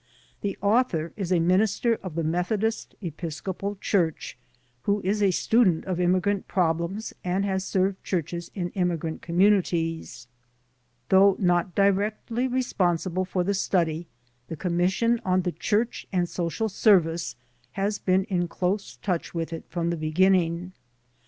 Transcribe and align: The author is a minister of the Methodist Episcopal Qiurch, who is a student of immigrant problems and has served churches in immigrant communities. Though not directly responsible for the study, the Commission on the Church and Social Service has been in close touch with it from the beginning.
The 0.41 0.57
author 0.63 1.13
is 1.15 1.31
a 1.31 1.37
minister 1.39 1.99
of 2.01 2.15
the 2.15 2.23
Methodist 2.23 2.95
Episcopal 3.03 3.75
Qiurch, 3.75 4.33
who 4.81 4.99
is 5.03 5.21
a 5.21 5.29
student 5.29 5.85
of 5.85 5.99
immigrant 5.99 6.47
problems 6.47 7.13
and 7.23 7.45
has 7.45 7.63
served 7.65 8.03
churches 8.03 8.49
in 8.55 8.69
immigrant 8.69 9.21
communities. 9.21 10.27
Though 11.09 11.35
not 11.37 11.75
directly 11.75 12.47
responsible 12.47 13.25
for 13.25 13.43
the 13.43 13.53
study, 13.53 14.07
the 14.47 14.55
Commission 14.57 15.21
on 15.23 15.43
the 15.43 15.51
Church 15.51 16.07
and 16.11 16.27
Social 16.27 16.67
Service 16.67 17.35
has 17.73 17.99
been 17.99 18.23
in 18.23 18.47
close 18.47 18.95
touch 19.03 19.35
with 19.35 19.53
it 19.53 19.65
from 19.69 19.91
the 19.91 19.97
beginning. 19.97 20.71